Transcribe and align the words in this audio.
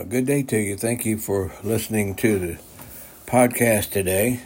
A 0.00 0.04
good 0.06 0.24
day 0.24 0.42
to 0.44 0.56
you. 0.56 0.78
Thank 0.78 1.04
you 1.04 1.18
for 1.18 1.52
listening 1.62 2.14
to 2.14 2.38
the 2.38 2.58
podcast 3.26 3.90
today. 3.90 4.40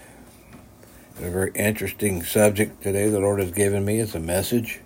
A 1.20 1.30
very 1.30 1.52
interesting 1.54 2.25
subject 2.25 2.83
today 2.83 3.08
the 3.08 3.20
Lord 3.20 3.38
has 3.38 3.52
given 3.52 3.84
me 3.84 4.00
as 4.00 4.17
a 4.17 4.20
message. 4.20 4.80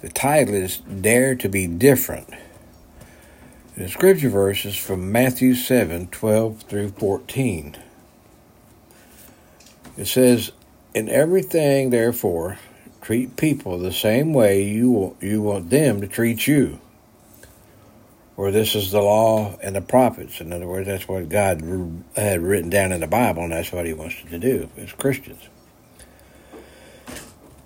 The 0.00 0.08
title 0.08 0.56
is 0.56 0.78
Dare 0.78 1.36
to 1.36 1.48
Be 1.48 1.68
Different. 1.68 2.28
The 3.76 3.88
scripture 3.88 4.30
verse 4.30 4.64
is 4.64 4.74
from 4.74 5.12
Matthew 5.12 5.54
7 5.54 6.08
12 6.08 6.62
through 6.62 6.88
14. 6.88 7.76
It 9.96 10.06
says, 10.06 10.50
In 10.92 11.08
everything, 11.08 11.90
therefore, 11.90 12.58
treat 13.00 13.36
people 13.36 13.78
the 13.78 13.92
same 13.92 14.34
way 14.34 14.64
you 14.64 14.90
want, 14.90 15.22
you 15.22 15.40
want 15.40 15.70
them 15.70 16.00
to 16.00 16.08
treat 16.08 16.48
you 16.48 16.80
or 18.42 18.50
this 18.50 18.74
is 18.74 18.90
the 18.90 19.00
law 19.00 19.56
and 19.62 19.76
the 19.76 19.80
prophets. 19.80 20.40
In 20.40 20.52
other 20.52 20.66
words, 20.66 20.88
that's 20.88 21.06
what 21.06 21.28
God 21.28 21.62
had 22.16 22.40
written 22.42 22.70
down 22.70 22.90
in 22.90 23.00
the 23.00 23.06
Bible, 23.06 23.44
and 23.44 23.52
that's 23.52 23.70
what 23.70 23.86
He 23.86 23.92
wants 23.92 24.16
us 24.16 24.30
to 24.30 24.38
do 24.40 24.68
as 24.76 24.90
Christians. 24.94 25.48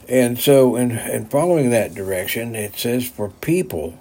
And 0.07 0.39
so, 0.39 0.77
in, 0.77 0.91
in 0.91 1.31
following 1.31 1.71
that 1.71 1.95
direction, 1.95 2.55
it 2.55 2.77
says 2.77 3.09
for 3.09 3.31
people 3.31 3.99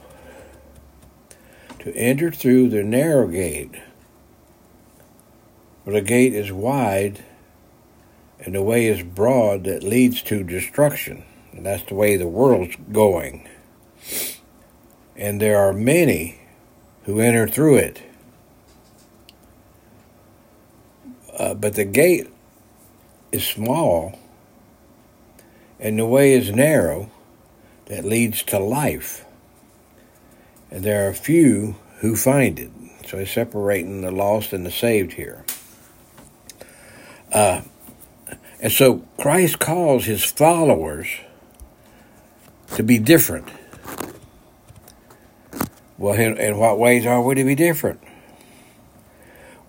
to 1.79 1.95
enter 1.95 2.29
through 2.29 2.67
the 2.67 2.83
narrow 2.83 3.29
gate, 3.29 3.75
for 5.85 5.93
the 5.93 6.01
gate 6.01 6.33
is 6.33 6.51
wide 6.51 7.23
and 8.37 8.53
the 8.53 8.61
way 8.61 8.87
is 8.87 9.01
broad 9.01 9.63
that 9.63 9.81
leads 9.81 10.21
to 10.23 10.43
destruction. 10.43 11.23
And 11.53 11.65
that's 11.65 11.83
the 11.83 11.95
way 11.95 12.17
the 12.17 12.27
world's 12.27 12.75
going. 12.91 13.47
And 15.15 15.39
there 15.39 15.57
are 15.57 15.71
many 15.71 16.41
who 17.05 17.19
enter 17.19 17.47
through 17.47 17.77
it. 17.77 18.01
Uh, 21.37 21.53
but 21.53 21.75
the 21.75 21.85
gate 21.85 22.27
is 23.31 23.45
small 23.45 24.17
and 25.79 25.99
the 25.99 26.05
way 26.05 26.33
is 26.33 26.51
narrow 26.51 27.11
that 27.85 28.05
leads 28.05 28.41
to 28.43 28.57
life. 28.57 29.25
And 30.71 30.83
there 30.83 31.07
are 31.07 31.13
few 31.13 31.75
who 31.99 32.15
find 32.15 32.59
it. 32.59 32.71
So 33.07 33.19
he's 33.19 33.31
separating 33.31 34.01
the 34.01 34.11
lost 34.11 34.51
and 34.51 34.65
the 34.65 34.71
saved 34.71 35.13
here. 35.13 35.45
Uh, 37.31 37.61
and 38.59 38.71
so 38.71 39.03
Christ 39.19 39.59
calls 39.59 40.05
his 40.05 40.23
followers 40.23 41.07
to 42.75 42.81
be 42.81 42.97
different. 42.97 43.47
Well, 45.97 46.15
in, 46.15 46.37
in 46.37 46.57
what 46.57 46.77
ways 46.77 47.05
are 47.05 47.21
we 47.21 47.35
to 47.35 47.43
be 47.43 47.55
different? 47.55 48.01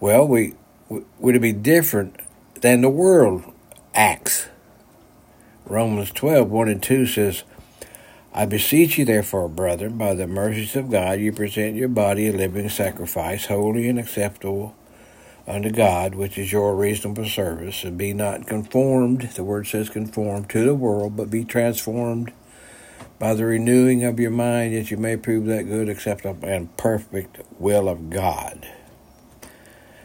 Well, 0.00 0.27
we 0.27 0.55
we 0.88 1.32
to 1.32 1.41
be 1.41 1.52
different 1.52 2.20
than 2.60 2.80
the 2.80 2.88
world 2.88 3.44
acts. 3.94 4.48
Romans 5.64 6.12
12, 6.12 6.48
1 6.48 6.69
and 6.69 6.82
2 6.82 7.06
says, 7.06 7.42
I 8.32 8.44
beseech 8.44 8.98
you, 8.98 9.04
therefore, 9.04 9.48
brethren, 9.48 9.98
by 9.98 10.14
the 10.14 10.28
mercies 10.28 10.77
of 10.77 10.91
God, 10.91 11.19
you 11.19 11.32
present 11.32 11.74
your 11.74 11.88
body 11.88 12.28
a 12.28 12.32
living 12.32 12.69
sacrifice, 12.69 13.47
holy 13.47 13.88
and 13.88 13.98
acceptable 13.98 14.77
unto 15.47 15.70
God, 15.70 16.14
which 16.14 16.38
is 16.38 16.52
your 16.52 16.77
reasonable 16.77 17.24
service, 17.24 17.82
and 17.82 17.97
be 17.97 18.12
not 18.12 18.47
conformed, 18.47 19.22
the 19.34 19.42
word 19.42 19.66
says 19.66 19.88
conformed, 19.88 20.50
to 20.50 20.64
the 20.64 20.74
world, 20.74 21.16
but 21.16 21.30
be 21.30 21.44
transformed 21.44 22.32
by 23.19 23.34
the 23.34 23.45
renewing 23.45 24.05
of 24.05 24.20
your 24.20 24.31
mind 24.31 24.75
that 24.75 24.91
you 24.91 24.97
may 24.97 25.17
prove 25.17 25.47
that 25.47 25.64
good, 25.64 25.89
acceptable, 25.89 26.48
and 26.48 26.77
perfect 26.77 27.39
will 27.59 27.89
of 27.89 28.11
God. 28.11 28.69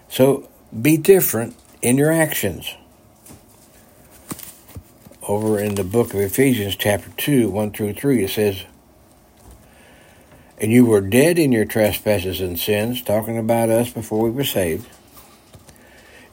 So 0.10 0.50
be 0.80 0.98
different 0.98 1.56
in 1.82 1.98
your 1.98 2.12
actions. 2.12 2.76
Over 5.24 5.60
in 5.60 5.76
the 5.76 5.84
book 5.84 6.14
of 6.14 6.20
Ephesians, 6.20 6.76
chapter 6.76 7.12
2, 7.18 7.50
1 7.50 7.72
through 7.72 7.94
3, 7.94 8.24
it 8.24 8.30
says, 8.30 8.64
And 10.58 10.72
you 10.72 10.86
were 10.86 11.02
dead 11.02 11.38
in 11.38 11.52
your 11.52 11.66
trespasses 11.66 12.42
and 12.42 12.58
sins, 12.60 13.02
talking 13.02 13.38
about 13.38 13.70
us 13.70 13.92
before 13.92 14.24
we 14.24 14.32
were 14.32 14.44
saved 14.44 14.88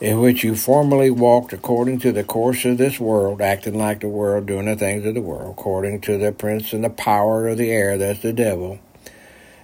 in 0.00 0.20
which 0.20 0.44
you 0.44 0.54
formerly 0.54 1.10
walked 1.10 1.53
according 1.53 1.98
to 1.98 2.12
the 2.12 2.22
course 2.22 2.64
of 2.64 2.78
this 2.78 3.00
world, 3.00 3.41
acting 3.41 3.76
like 3.76 4.00
the 4.00 4.09
world, 4.09 4.47
doing 4.47 4.66
the 4.66 4.76
things 4.76 5.04
of 5.04 5.14
the 5.14 5.20
world, 5.20 5.50
according 5.50 6.00
to 6.00 6.16
the 6.16 6.31
prince 6.31 6.72
and 6.72 6.84
the 6.84 6.91
power 6.91 7.48
of 7.48 7.59
the 7.59 7.70
air, 7.70 7.98
that's 7.98 8.20
the 8.20 8.32
devil, 8.32 8.78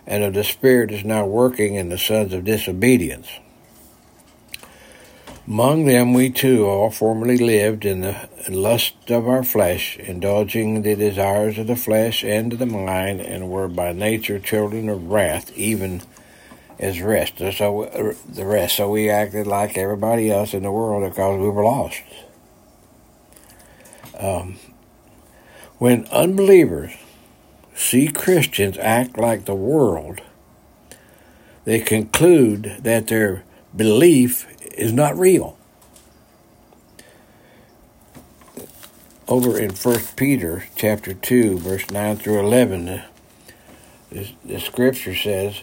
and 0.07 0.25
of 0.25 0.35
the 0.35 0.45
spirit 0.45 0.91
is 0.91 1.05
now 1.05 1.25
working 1.25 1.77
in 1.77 1.89
the 1.89 1.99
sons 1.99 2.33
of 2.33 2.45
disobedience. 2.45 3.29
Among 5.47 5.85
them 5.85 6.15
we 6.15 6.31
too 6.31 6.67
all 6.67 6.91
formerly 6.91 7.37
lived 7.37 7.85
in 7.85 8.01
the 8.01 8.29
lust 8.49 9.11
of 9.11 9.29
our 9.29 9.45
flesh, 9.45 9.99
indulging 9.99 10.81
the 10.81 10.97
desires 10.97 11.59
of 11.59 11.67
the 11.67 11.77
flesh 11.77 12.25
and 12.25 12.55
of 12.55 12.59
the 12.59 12.67
mind, 12.67 13.21
and 13.21 13.51
were 13.51 13.69
by 13.69 13.93
nature 13.93 14.39
children 14.39 14.89
of 14.89 15.11
wrath, 15.11 15.53
even 15.55 16.01
is 16.79 17.01
rest. 17.01 17.39
So 17.39 17.85
uh, 17.85 18.15
the 18.29 18.45
rest. 18.45 18.77
So 18.77 18.91
we 18.91 19.09
acted 19.09 19.47
like 19.47 19.79
everybody 19.79 20.31
else 20.31 20.55
in 20.55 20.63
the 20.63 20.73
world 20.73 21.09
because 21.09 21.41
we 21.41 21.49
were 21.49 21.65
lost. 21.65 22.03
Um, 24.19 24.57
when 25.79 26.07
unbelievers 26.07 26.93
see 27.75 28.09
Christians 28.09 28.79
act 28.79 29.19
like 29.19 29.45
the 29.45 29.55
world, 29.55 30.21
they 31.65 31.81
conclude 31.81 32.79
that 32.81 33.09
their 33.09 33.45
belief 33.75 34.47
is 34.77 34.93
not 34.93 35.17
real. 35.17 35.59
Over 39.27 39.59
in 39.59 39.71
First 39.71 40.17
Peter 40.17 40.67
chapter 40.77 41.15
two, 41.15 41.59
verse 41.59 41.91
nine 41.91 42.17
through 42.17 42.41
eleven, 42.41 43.03
the, 44.11 44.31
the 44.45 44.61
scripture 44.61 45.15
says 45.15 45.63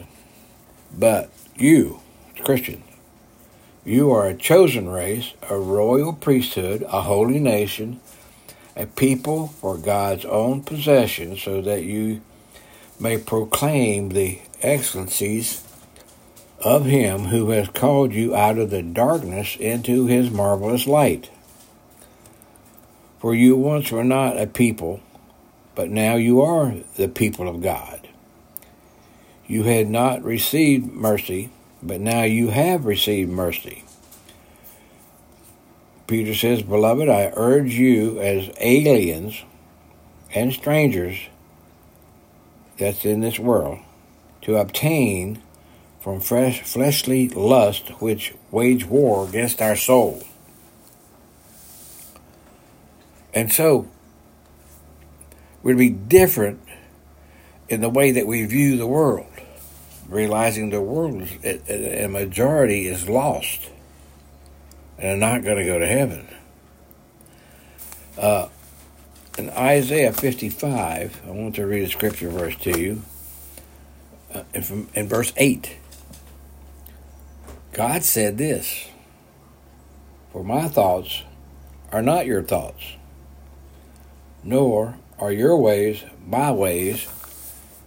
but 0.97 1.29
you, 1.55 2.01
Christian, 2.43 2.83
you 3.83 4.11
are 4.11 4.27
a 4.27 4.35
chosen 4.35 4.89
race, 4.89 5.33
a 5.49 5.57
royal 5.57 6.13
priesthood, 6.13 6.83
a 6.83 7.01
holy 7.01 7.39
nation, 7.39 7.99
a 8.75 8.85
people 8.85 9.47
for 9.47 9.77
God's 9.77 10.25
own 10.25 10.61
possession, 10.63 11.35
so 11.35 11.61
that 11.61 11.83
you 11.83 12.21
may 12.99 13.17
proclaim 13.17 14.09
the 14.09 14.39
excellencies 14.61 15.67
of 16.59 16.85
Him 16.85 17.25
who 17.25 17.49
has 17.49 17.69
called 17.69 18.13
you 18.13 18.35
out 18.35 18.57
of 18.57 18.69
the 18.69 18.83
darkness 18.83 19.55
into 19.55 20.05
His 20.05 20.29
marvelous 20.29 20.85
light. 20.85 21.31
For 23.19 23.33
you 23.33 23.55
once 23.55 23.91
were 23.91 24.03
not 24.03 24.39
a 24.39 24.47
people, 24.47 24.99
but 25.75 25.89
now 25.89 26.15
you 26.15 26.41
are 26.41 26.75
the 26.97 27.07
people 27.07 27.47
of 27.47 27.61
God. 27.61 28.00
You 29.51 29.63
had 29.63 29.89
not 29.89 30.23
received 30.23 30.93
mercy, 30.93 31.49
but 31.83 31.99
now 31.99 32.23
you 32.23 32.51
have 32.51 32.85
received 32.85 33.29
mercy. 33.29 33.83
Peter 36.07 36.33
says, 36.33 36.61
Beloved, 36.61 37.09
I 37.09 37.33
urge 37.35 37.73
you 37.73 38.17
as 38.21 38.49
aliens 38.61 39.43
and 40.33 40.53
strangers 40.53 41.27
that's 42.77 43.03
in 43.03 43.19
this 43.19 43.39
world 43.39 43.79
to 44.43 44.55
obtain 44.55 45.41
from 45.99 46.21
fresh 46.21 46.61
fleshly 46.61 47.27
lust 47.27 47.89
which 48.01 48.33
wage 48.51 48.85
war 48.85 49.27
against 49.27 49.61
our 49.61 49.75
soul. 49.75 50.23
And 53.33 53.51
so, 53.51 53.89
we'd 55.61 55.77
be 55.77 55.89
different 55.89 56.61
in 57.67 57.81
the 57.81 57.89
way 57.89 58.11
that 58.11 58.27
we 58.27 58.45
view 58.45 58.77
the 58.77 58.87
world 58.87 59.27
realizing 60.11 60.69
the 60.69 60.81
world, 60.81 61.23
a 61.43 62.07
majority 62.07 62.87
is 62.87 63.07
lost 63.07 63.69
and 64.97 65.23
are 65.23 65.33
not 65.33 65.43
going 65.43 65.57
to 65.57 65.65
go 65.65 65.79
to 65.79 65.87
heaven. 65.87 66.27
Uh, 68.17 68.49
in 69.37 69.49
Isaiah 69.51 70.11
55, 70.11 71.21
I 71.25 71.31
want 71.31 71.55
to 71.55 71.65
read 71.65 71.83
a 71.83 71.89
scripture 71.89 72.29
verse 72.29 72.55
to 72.57 72.79
you. 72.79 73.01
Uh, 74.33 74.43
in, 74.53 74.87
in 74.93 75.07
verse 75.07 75.31
8, 75.37 75.77
God 77.71 78.03
said 78.03 78.37
this 78.37 78.89
For 80.31 80.43
my 80.43 80.67
thoughts 80.67 81.23
are 81.91 82.01
not 82.01 82.25
your 82.25 82.43
thoughts, 82.43 82.83
nor 84.43 84.97
are 85.17 85.31
your 85.31 85.57
ways 85.57 86.03
my 86.25 86.51
ways, 86.51 87.07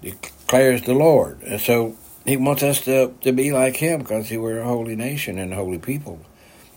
declares 0.03 0.83
the 0.83 0.95
Lord. 0.95 1.43
And 1.43 1.61
so 1.61 1.97
he 2.25 2.37
wants 2.37 2.63
us 2.63 2.81
to, 2.83 3.15
to 3.21 3.33
be 3.33 3.53
like 3.53 3.77
him 3.77 4.01
because 4.01 4.31
we're 4.31 4.61
a 4.61 4.65
holy 4.65 4.97
nation 4.97 5.39
and 5.39 5.53
a 5.53 5.57
holy 5.57 5.79
people, 5.79 6.21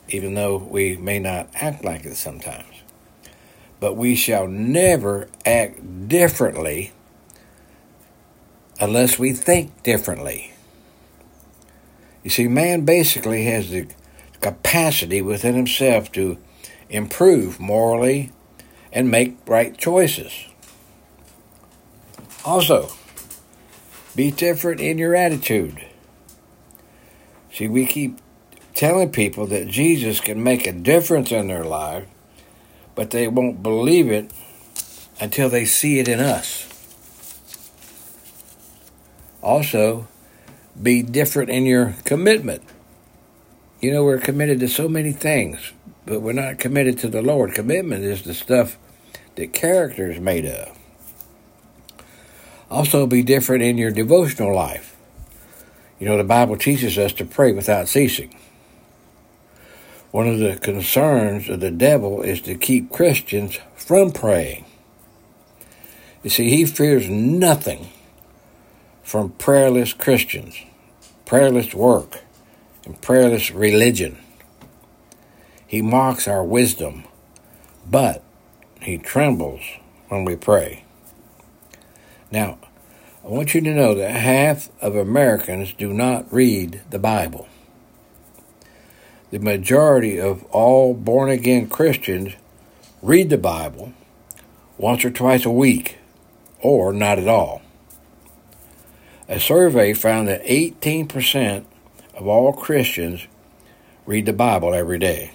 even 0.10 0.34
though 0.34 0.58
we 0.58 0.98
may 0.98 1.20
not 1.20 1.50
act 1.56 1.84
like 1.84 2.06
it 2.06 2.16
sometimes. 2.16 2.84
But 3.80 3.96
we 3.96 4.16
shall 4.16 4.48
never 4.48 5.30
act 5.46 6.08
differently 6.10 6.92
unless 8.80 9.18
we 9.18 9.34
think 9.34 9.84
differently. 9.84 10.54
You 12.24 12.30
see, 12.30 12.48
man 12.48 12.84
basically 12.84 13.46
has 13.46 13.70
the 13.70 13.88
capacity 14.42 15.22
within 15.22 15.56
himself 15.56 16.12
to 16.12 16.38
improve 16.90 17.60
morally 17.60 18.32
and 18.92 19.10
make 19.10 19.38
right 19.46 19.78
choices. 19.78 20.46
Also, 22.44 22.90
be 24.18 24.32
different 24.32 24.82
in 24.82 24.98
your 24.98 25.16
attitude. 25.16 25.86
See, 27.54 27.68
we 27.68 27.86
keep 27.86 28.18
telling 28.74 29.12
people 29.12 29.46
that 29.46 29.68
Jesus 29.68 30.20
can 30.20 30.44
make 30.44 30.66
a 30.66 30.72
difference 30.72 31.32
in 31.32 31.48
their 31.48 31.64
life, 31.64 32.08
but 32.96 33.12
they 33.12 33.28
won't 33.28 33.62
believe 33.62 34.12
it 34.12 34.32
until 35.22 35.50
they 35.50 35.66
see 35.66 36.00
it 36.00 36.08
in 36.08 36.20
us. 36.20 36.68
Also, 39.44 40.08
be 40.82 41.04
different 41.04 41.52
in 41.52 41.68
your 41.68 41.96
commitment. 42.04 42.64
You 43.80 43.92
know, 43.92 44.04
we're 44.04 44.18
committed 44.18 44.60
to 44.62 44.68
so 44.68 44.90
many 44.90 45.12
things, 45.12 45.74
but 46.08 46.24
we're 46.24 46.34
not 46.34 46.58
committed 46.58 46.98
to 47.00 47.08
the 47.08 47.22
Lord. 47.22 47.54
Commitment 47.54 48.04
is 48.04 48.24
the 48.24 48.34
stuff 48.34 48.80
that 49.36 49.54
character 49.54 50.10
is 50.10 50.20
made 50.20 50.48
of. 50.48 50.77
Also, 52.70 53.08
be 53.08 53.24
different 53.24 53.64
in 53.64 53.78
your 53.78 53.92
devotional 53.92 54.54
life. 54.54 54.96
You 56.00 56.08
know, 56.08 56.18
the 56.18 56.24
Bible 56.24 56.58
teaches 56.58 56.98
us 56.98 57.14
to 57.14 57.26
pray 57.26 57.54
without 57.54 57.88
ceasing. 57.88 58.36
One 60.12 60.28
of 60.28 60.40
the 60.40 60.58
concerns 60.58 61.50
of 61.50 61.60
the 61.60 61.72
devil 61.72 62.22
is 62.22 62.42
to 62.42 62.56
keep 62.56 62.92
Christians 62.92 63.60
from 63.76 64.12
praying. 64.12 64.66
You 66.24 66.30
see, 66.30 66.50
he 66.50 66.66
fears 66.66 67.10
nothing 67.10 67.88
from 69.04 69.30
prayerless 69.32 69.94
Christians, 69.94 70.58
prayerless 71.26 71.74
work, 71.74 72.22
and 72.84 73.02
prayerless 73.02 73.52
religion. 73.52 74.18
He 75.66 75.82
mocks 75.82 76.28
our 76.28 76.44
wisdom, 76.44 77.06
but 77.90 78.24
he 78.82 78.98
trembles 78.98 79.62
when 80.10 80.26
we 80.26 80.36
pray. 80.36 80.84
Now, 82.32 82.58
I 83.24 83.30
want 83.30 83.54
you 83.54 83.62
to 83.62 83.74
know 83.74 83.94
that 83.96 84.12
half 84.12 84.70
of 84.82 84.96
Americans 84.96 85.74
do 85.74 85.94
not 85.94 86.32
read 86.32 86.82
the 86.90 87.00
Bible. 87.00 87.48
The 89.32 89.40
majority 89.40 90.20
of 90.20 90.44
all 90.46 90.94
born 90.94 91.30
again 91.30 91.68
Christians 91.68 92.34
read 93.02 93.30
the 93.30 93.38
Bible 93.38 93.94
once 94.78 95.04
or 95.04 95.10
twice 95.10 95.46
a 95.46 95.52
week, 95.52 95.98
or 96.62 96.94
not 96.94 97.18
at 97.18 97.28
all. 97.28 97.62
A 99.28 99.40
survey 99.40 99.94
found 99.94 100.28
that 100.28 100.46
18% 100.46 101.66
of 102.14 102.28
all 102.28 102.54
Christians 102.54 103.28
read 104.06 104.26
the 104.26 104.34
Bible 104.34 104.74
every 104.74 105.00
day, 105.00 105.32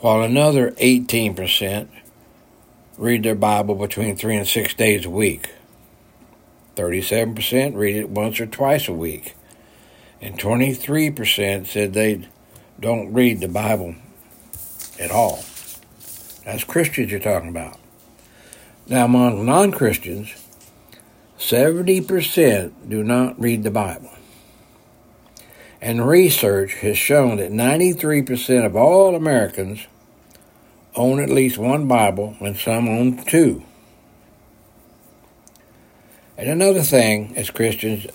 while 0.00 0.22
another 0.22 0.72
18% 0.72 1.88
read 2.98 3.22
their 3.22 3.34
Bible 3.34 3.74
between 3.74 4.16
three 4.16 4.36
and 4.36 4.46
six 4.46 4.74
days 4.74 5.04
a 5.04 5.10
week. 5.10 5.50
37% 6.76 7.74
read 7.74 7.96
it 7.96 8.10
once 8.10 8.40
or 8.40 8.46
twice 8.46 8.88
a 8.88 8.92
week. 8.92 9.34
And 10.20 10.38
23% 10.38 11.66
said 11.66 11.92
they 11.92 12.28
don't 12.78 13.12
read 13.12 13.40
the 13.40 13.48
Bible 13.48 13.94
at 15.00 15.10
all. 15.10 15.44
That's 16.44 16.64
Christians 16.64 17.10
you're 17.10 17.20
talking 17.20 17.48
about. 17.48 17.78
Now, 18.86 19.06
among 19.06 19.44
non 19.44 19.72
Christians, 19.72 20.32
70% 21.38 22.72
do 22.88 23.02
not 23.02 23.40
read 23.40 23.62
the 23.62 23.70
Bible. 23.70 24.10
And 25.80 26.06
research 26.06 26.74
has 26.76 26.96
shown 26.96 27.36
that 27.36 27.50
93% 27.50 28.64
of 28.64 28.76
all 28.76 29.14
Americans 29.14 29.86
own 30.96 31.20
at 31.20 31.28
least 31.28 31.58
one 31.58 31.86
Bible, 31.86 32.36
and 32.40 32.56
some 32.56 32.88
own 32.88 33.24
two. 33.24 33.62
And 36.36 36.50
another 36.50 36.82
thing, 36.82 37.36
as 37.36 37.50
Christians, 37.50 38.06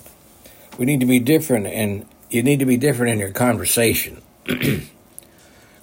we 0.78 0.86
need 0.86 1.00
to 1.00 1.06
be 1.06 1.18
different, 1.18 1.66
and 1.66 2.06
you 2.30 2.42
need 2.42 2.58
to 2.60 2.66
be 2.66 2.76
different 2.76 3.12
in 3.12 3.18
your 3.18 3.30
conversation. 3.30 4.22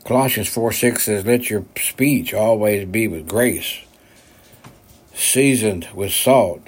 Colossians 0.06 0.50
4 0.50 0.72
6 0.72 1.04
says, 1.04 1.26
Let 1.26 1.50
your 1.50 1.66
speech 1.78 2.34
always 2.34 2.88
be 2.88 3.08
with 3.08 3.28
grace, 3.28 3.80
seasoned 5.14 5.88
with 5.94 6.12
salt, 6.12 6.62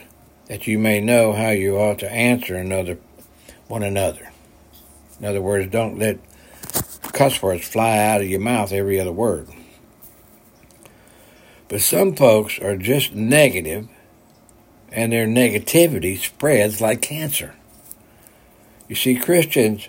that 0.47 0.67
you 0.67 0.77
may 0.77 0.99
know 0.99 1.33
how 1.33 1.49
you 1.49 1.77
ought 1.77 1.99
to 1.99 2.11
answer 2.11 2.55
another 2.55 2.97
one 3.67 3.83
another. 3.83 4.31
In 5.19 5.25
other 5.25 5.41
words, 5.41 5.71
don't 5.71 5.97
let 5.97 6.19
cuss 7.13 7.41
words 7.41 7.67
fly 7.67 7.97
out 7.97 8.21
of 8.21 8.27
your 8.27 8.39
mouth 8.39 8.71
every 8.71 8.99
other 8.99 9.11
word. 9.11 9.47
But 11.71 11.79
some 11.79 12.17
folks 12.17 12.59
are 12.59 12.75
just 12.75 13.15
negative, 13.15 13.87
and 14.91 15.13
their 15.13 15.25
negativity 15.25 16.17
spreads 16.17 16.81
like 16.81 17.01
cancer. 17.01 17.55
You 18.89 18.95
see, 18.97 19.15
Christians 19.15 19.87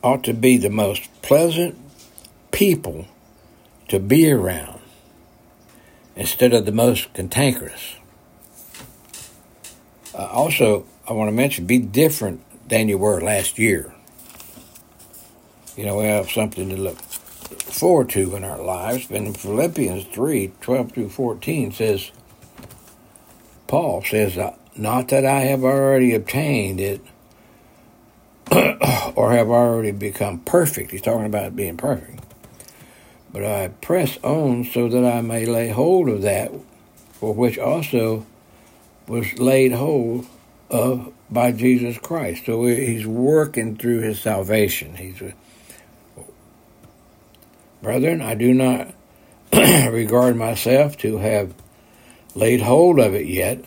ought 0.00 0.22
to 0.22 0.32
be 0.32 0.58
the 0.58 0.70
most 0.70 1.10
pleasant 1.22 1.76
people 2.52 3.08
to 3.88 3.98
be 3.98 4.30
around 4.30 4.80
instead 6.14 6.54
of 6.54 6.66
the 6.66 6.72
most 6.72 7.12
cantankerous. 7.14 7.96
Uh, 10.14 10.26
also, 10.26 10.86
I 11.08 11.14
want 11.14 11.30
to 11.30 11.32
mention 11.32 11.66
be 11.66 11.80
different 11.80 12.44
than 12.68 12.88
you 12.88 12.96
were 12.96 13.20
last 13.20 13.58
year. 13.58 13.92
You 15.76 15.84
know, 15.84 15.96
we 15.96 16.04
have 16.04 16.30
something 16.30 16.68
to 16.68 16.76
look 16.76 16.98
forward 17.60 18.10
to 18.10 18.36
in 18.36 18.44
our 18.44 18.62
lives. 18.62 19.10
In 19.10 19.32
Philippians 19.34 20.04
3 20.06 20.52
12 20.60 20.92
through 20.92 21.08
14 21.08 21.72
says, 21.72 22.10
Paul 23.66 24.02
says, 24.02 24.36
uh, 24.38 24.54
Not 24.76 25.08
that 25.08 25.24
I 25.24 25.40
have 25.40 25.64
already 25.64 26.14
obtained 26.14 26.80
it 26.80 27.00
or 29.16 29.32
have 29.32 29.48
already 29.48 29.92
become 29.92 30.40
perfect. 30.40 30.90
He's 30.90 31.02
talking 31.02 31.26
about 31.26 31.56
being 31.56 31.76
perfect. 31.76 32.22
But 33.32 33.44
I 33.44 33.68
press 33.68 34.18
on 34.22 34.64
so 34.64 34.88
that 34.88 35.04
I 35.04 35.22
may 35.22 35.46
lay 35.46 35.68
hold 35.68 36.08
of 36.08 36.22
that 36.22 36.52
for 37.12 37.32
which 37.32 37.58
also 37.58 38.26
was 39.06 39.38
laid 39.38 39.72
hold 39.72 40.26
of 40.70 41.12
by 41.30 41.52
Jesus 41.52 41.98
Christ. 41.98 42.44
So 42.46 42.66
he's 42.66 43.06
working 43.06 43.76
through 43.76 44.00
his 44.00 44.20
salvation. 44.20 44.96
He's 44.96 45.22
Brethren, 47.82 48.22
I 48.22 48.34
do 48.36 48.54
not 48.54 48.94
regard 49.52 50.36
myself 50.36 50.96
to 50.98 51.18
have 51.18 51.52
laid 52.34 52.60
hold 52.60 53.00
of 53.00 53.14
it 53.14 53.26
yet, 53.26 53.64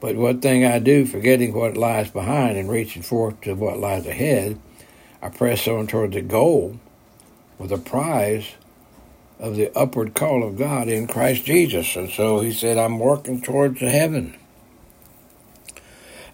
but 0.00 0.16
one 0.16 0.40
thing 0.40 0.64
I 0.64 0.80
do, 0.80 1.06
forgetting 1.06 1.54
what 1.54 1.76
lies 1.76 2.10
behind 2.10 2.58
and 2.58 2.68
reaching 2.68 3.02
forth 3.02 3.40
to 3.42 3.54
what 3.54 3.78
lies 3.78 4.06
ahead, 4.06 4.58
I 5.22 5.28
press 5.28 5.68
on 5.68 5.86
toward 5.86 6.12
the 6.12 6.20
goal 6.20 6.80
with 7.58 7.70
a 7.70 7.78
prize 7.78 8.54
of 9.38 9.54
the 9.54 9.76
upward 9.78 10.14
call 10.14 10.42
of 10.42 10.58
God 10.58 10.88
in 10.88 11.06
Christ 11.06 11.44
Jesus. 11.44 11.94
And 11.94 12.10
so 12.10 12.40
he 12.40 12.52
said, 12.52 12.76
I'm 12.76 12.98
working 12.98 13.40
towards 13.40 13.78
the 13.78 13.90
heaven. 13.90 14.36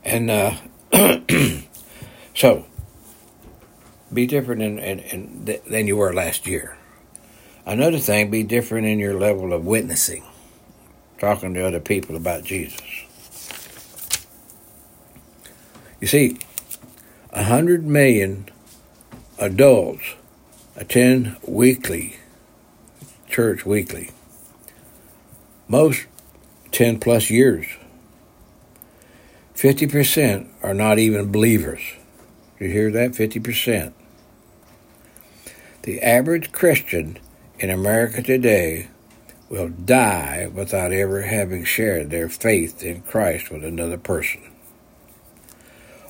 And 0.02 0.30
uh, 0.30 0.54
so, 2.34 2.64
be 4.10 4.26
different 4.26 4.62
in, 4.62 4.78
in, 4.78 4.98
in, 5.00 5.60
than 5.68 5.86
you 5.86 5.98
were 5.98 6.14
last 6.14 6.46
year. 6.46 6.77
Another 7.68 7.98
thing, 7.98 8.30
be 8.30 8.44
different 8.44 8.86
in 8.86 8.98
your 8.98 9.12
level 9.12 9.52
of 9.52 9.66
witnessing, 9.66 10.24
talking 11.18 11.52
to 11.52 11.66
other 11.66 11.80
people 11.80 12.16
about 12.16 12.42
Jesus. 12.42 12.80
You 16.00 16.06
see, 16.06 16.38
a 17.30 17.44
hundred 17.44 17.84
million 17.84 18.48
adults 19.38 20.14
attend 20.76 21.36
weekly, 21.46 22.16
church 23.28 23.66
weekly. 23.66 24.12
Most 25.68 26.06
10 26.72 26.98
plus 26.98 27.28
years. 27.28 27.66
50% 29.54 30.48
are 30.62 30.72
not 30.72 30.98
even 30.98 31.30
believers. 31.30 31.82
You 32.58 32.70
hear 32.70 32.90
that? 32.92 33.10
50%. 33.10 33.92
The 35.82 36.00
average 36.00 36.50
Christian 36.50 37.18
in 37.58 37.70
America 37.70 38.22
today 38.22 38.88
will 39.48 39.68
die 39.68 40.48
without 40.52 40.92
ever 40.92 41.22
having 41.22 41.64
shared 41.64 42.10
their 42.10 42.28
faith 42.28 42.82
in 42.82 43.02
Christ 43.02 43.50
with 43.50 43.64
another 43.64 43.98
person. 43.98 44.42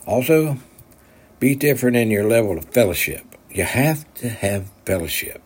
Also, 0.07 0.59
be 1.38 1.55
different 1.55 1.97
in 1.97 2.11
your 2.11 2.26
level 2.26 2.59
of 2.59 2.64
fellowship. 2.67 3.25
You 3.50 3.64
have 3.64 4.12
to 4.14 4.28
have 4.28 4.71
fellowship. 4.85 5.40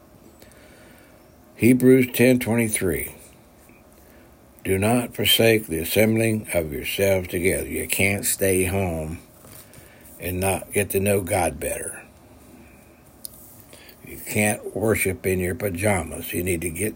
Hebrews 1.56 2.08
10:23 2.08 3.12
Do 4.64 4.78
not 4.78 5.14
forsake 5.14 5.66
the 5.66 5.78
assembling 5.78 6.48
of 6.54 6.72
yourselves 6.72 7.28
together. 7.28 7.68
You 7.68 7.86
can't 7.86 8.24
stay 8.24 8.64
home 8.64 9.18
and 10.18 10.40
not 10.40 10.72
get 10.72 10.90
to 10.90 11.00
know 11.00 11.20
God 11.20 11.60
better. 11.60 12.01
You 14.06 14.18
can't 14.26 14.74
worship 14.74 15.26
in 15.26 15.38
your 15.38 15.54
pajamas. 15.54 16.32
You 16.32 16.42
need 16.42 16.60
to 16.62 16.70
get 16.70 16.94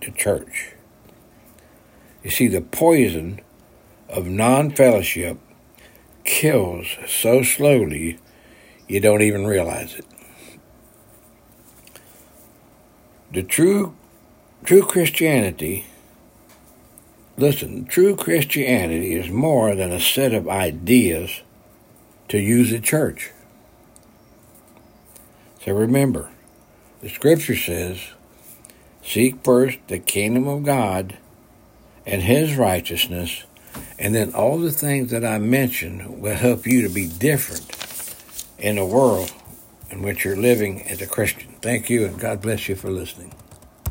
to 0.00 0.10
church. 0.10 0.72
You 2.22 2.30
see, 2.30 2.48
the 2.48 2.60
poison 2.60 3.40
of 4.08 4.26
non 4.26 4.70
fellowship 4.70 5.38
kills 6.24 6.86
so 7.06 7.42
slowly 7.42 8.18
you 8.88 9.00
don't 9.00 9.22
even 9.22 9.46
realize 9.46 9.94
it. 9.94 10.06
The 13.32 13.42
true 13.42 13.94
true 14.64 14.82
Christianity 14.82 15.86
listen, 17.36 17.84
true 17.84 18.16
Christianity 18.16 19.14
is 19.14 19.30
more 19.30 19.74
than 19.74 19.90
a 19.90 20.00
set 20.00 20.32
of 20.32 20.48
ideas 20.48 21.42
to 22.28 22.38
use 22.38 22.72
at 22.72 22.82
church. 22.82 23.32
So 25.64 25.72
remember, 25.72 26.30
the 27.04 27.10
scripture 27.10 27.54
says, 27.54 28.00
Seek 29.02 29.44
first 29.44 29.76
the 29.88 29.98
kingdom 29.98 30.48
of 30.48 30.64
God 30.64 31.18
and 32.06 32.22
his 32.22 32.56
righteousness, 32.56 33.44
and 33.98 34.14
then 34.14 34.32
all 34.32 34.58
the 34.58 34.70
things 34.70 35.10
that 35.10 35.22
I 35.22 35.36
mentioned 35.36 36.22
will 36.22 36.34
help 36.34 36.66
you 36.66 36.80
to 36.80 36.88
be 36.88 37.06
different 37.06 38.16
in 38.58 38.76
the 38.76 38.86
world 38.86 39.30
in 39.90 40.00
which 40.00 40.24
you're 40.24 40.34
living 40.34 40.80
as 40.84 41.02
a 41.02 41.06
Christian. 41.06 41.54
Thank 41.60 41.90
you, 41.90 42.06
and 42.06 42.18
God 42.18 42.40
bless 42.40 42.70
you 42.70 42.74
for 42.74 42.90
listening. 42.90 43.34